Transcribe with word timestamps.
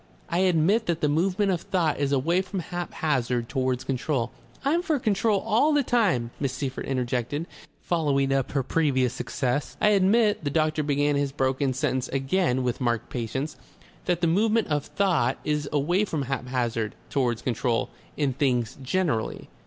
I 0.29 0.39
admit 0.39 0.87
that 0.87 1.01
the 1.01 1.07
movement 1.07 1.51
of 1.51 1.61
thought 1.61 1.99
is 1.99 2.11
away 2.11 2.41
from 2.41 2.59
haphazard 2.59 3.47
towards 3.47 3.83
control" 3.83 4.31
"I'm 4.65 4.81
for 4.81 4.97
control 4.97 5.39
all 5.41 5.73
the 5.73 5.83
time," 5.83 6.31
Miss 6.39 6.53
Seyffert 6.53 6.85
injected, 6.85 7.45
following 7.83 8.33
up 8.33 8.53
her 8.53 8.63
previous 8.63 9.13
success. 9.13 9.77
"I 9.79 9.89
admit," 9.89 10.43
the 10.43 10.49
doctor 10.49 10.81
began 10.81 11.17
his 11.17 11.31
broken 11.31 11.71
sentence 11.73 12.07
again 12.09 12.63
with 12.63 12.81
marked 12.81 13.11
patience, 13.11 13.57
"that 14.05 14.21
the 14.21 14.25
movement 14.25 14.69
of 14.69 14.87
thought 14.87 15.37
is 15.43 15.69
away 15.71 16.03
from 16.05 16.23
haphazard 16.23 16.95
towards 17.11 17.43
control 17.43 17.91
in 18.17 18.33
things 18.33 18.79
generally. 18.81 19.49